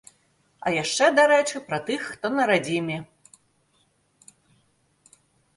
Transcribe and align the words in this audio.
А 0.67 0.71
яшчэ, 0.75 1.09
дарэчы, 1.19 1.61
пра 1.67 1.79
тых, 1.89 2.07
хто 2.13 2.25
на 2.37 2.43
радзіме. 2.53 2.97